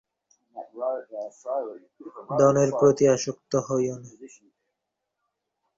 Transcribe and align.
ধনের 2.39 2.69
প্রতি 2.79 3.05
আসক্ত 3.15 3.51
হয়ো 3.67 3.93
না। 3.97 4.09